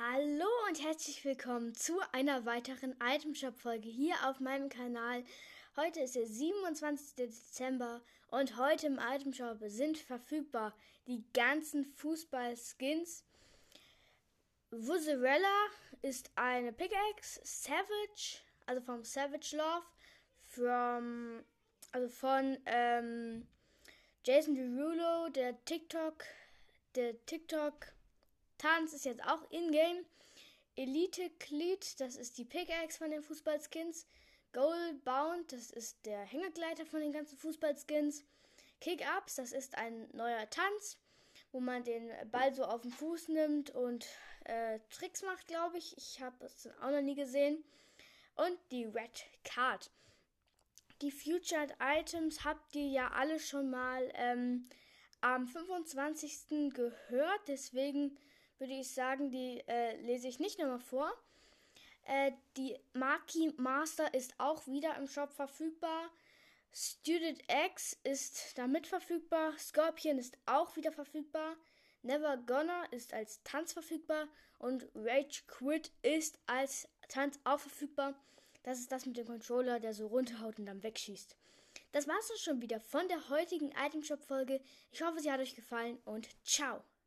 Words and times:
Hallo 0.00 0.46
und 0.68 0.80
herzlich 0.80 1.24
willkommen 1.24 1.74
zu 1.74 1.98
einer 2.12 2.44
weiteren 2.46 2.94
Itemshop-Folge 3.02 3.88
hier 3.88 4.14
auf 4.28 4.38
meinem 4.38 4.68
Kanal. 4.68 5.24
Heute 5.74 6.02
ist 6.02 6.14
der 6.14 6.24
27. 6.24 7.16
Dezember 7.16 8.00
und 8.28 8.56
heute 8.56 8.86
im 8.86 9.00
Itemshop 9.00 9.58
sind 9.66 9.98
verfügbar 9.98 10.72
die 11.08 11.24
ganzen 11.34 11.84
Fußball-Skins. 11.84 13.24
Wuzzerella 14.70 15.66
ist 16.02 16.30
eine 16.36 16.72
Pickaxe, 16.72 17.40
Savage, 17.42 18.38
also 18.66 18.80
vom 18.80 19.02
Savage 19.02 19.56
Love, 19.56 19.84
from, 20.44 21.42
also 21.90 22.08
von 22.08 22.56
ähm, 22.66 23.48
Jason 24.22 24.54
Derulo, 24.54 25.28
der 25.30 25.64
TikTok, 25.64 26.22
der 26.94 27.26
TikTok 27.26 27.97
Tanz 28.58 28.92
ist 28.92 29.04
jetzt 29.04 29.24
auch 29.24 29.42
in-game. 29.50 30.04
Elite 30.76 31.30
Cleat, 31.38 31.98
das 32.00 32.16
ist 32.16 32.38
die 32.38 32.44
Pickaxe 32.44 32.98
von 32.98 33.10
den 33.10 33.22
Fußballskins. 33.22 34.06
Goal 34.52 34.94
Bound, 35.04 35.52
das 35.52 35.70
ist 35.70 36.06
der 36.06 36.20
Hängegleiter 36.20 36.86
von 36.86 37.00
den 37.00 37.12
ganzen 37.12 37.36
Fußballskins. 37.36 38.24
Kick-Ups, 38.80 39.36
das 39.36 39.52
ist 39.52 39.76
ein 39.76 40.08
neuer 40.12 40.48
Tanz, 40.50 40.98
wo 41.50 41.60
man 41.60 41.82
den 41.84 42.10
Ball 42.30 42.54
so 42.54 42.64
auf 42.64 42.82
den 42.82 42.92
Fuß 42.92 43.28
nimmt 43.28 43.70
und 43.70 44.06
äh, 44.44 44.78
Tricks 44.90 45.22
macht, 45.22 45.48
glaube 45.48 45.78
ich. 45.78 45.96
Ich 45.96 46.20
habe 46.20 46.44
es 46.44 46.68
auch 46.80 46.90
noch 46.90 47.02
nie 47.02 47.14
gesehen. 47.14 47.64
Und 48.36 48.56
die 48.70 48.84
Red 48.84 49.26
Card. 49.44 49.90
Die 51.02 51.10
Futured 51.10 51.74
Items 51.80 52.44
habt 52.44 52.74
ihr 52.74 52.86
ja 52.86 53.10
alle 53.12 53.38
schon 53.38 53.70
mal 53.70 54.10
ähm, 54.14 54.68
am 55.20 55.46
25. 55.46 56.72
gehört, 56.72 57.48
deswegen 57.48 58.16
würde 58.58 58.74
ich 58.74 58.92
sagen, 58.92 59.30
die 59.30 59.62
äh, 59.66 59.96
lese 60.02 60.28
ich 60.28 60.38
nicht 60.38 60.58
nochmal 60.58 60.80
vor. 60.80 61.12
Äh, 62.04 62.32
die 62.56 62.76
Maki 62.94 63.52
Master 63.56 64.12
ist 64.14 64.34
auch 64.38 64.66
wieder 64.66 64.96
im 64.96 65.06
Shop 65.06 65.32
verfügbar. 65.32 66.10
Student 66.72 67.42
X 67.66 67.96
ist 68.04 68.56
damit 68.56 68.86
verfügbar. 68.86 69.52
Scorpion 69.58 70.18
ist 70.18 70.36
auch 70.46 70.76
wieder 70.76 70.92
verfügbar. 70.92 71.56
Never 72.02 72.36
Gonna 72.38 72.84
ist 72.90 73.12
als 73.12 73.42
Tanz 73.42 73.72
verfügbar. 73.72 74.28
Und 74.58 74.88
Rage 74.94 75.42
Quit 75.46 75.92
ist 76.02 76.38
als 76.46 76.88
Tanz 77.08 77.38
auch 77.44 77.60
verfügbar. 77.60 78.14
Das 78.62 78.78
ist 78.78 78.90
das 78.90 79.06
mit 79.06 79.16
dem 79.16 79.26
Controller, 79.26 79.80
der 79.80 79.94
so 79.94 80.06
runterhaut 80.06 80.58
und 80.58 80.66
dann 80.66 80.82
wegschießt. 80.82 81.36
Das 81.92 82.06
war's 82.06 82.30
auch 82.30 82.38
schon 82.38 82.60
wieder 82.60 82.80
von 82.80 83.06
der 83.08 83.28
heutigen 83.28 83.72
Item 83.72 84.02
Shop 84.02 84.22
Folge. 84.22 84.60
Ich 84.92 85.02
hoffe, 85.02 85.20
sie 85.20 85.30
hat 85.30 85.40
euch 85.40 85.54
gefallen 85.54 85.98
und 86.04 86.28
ciao! 86.44 86.82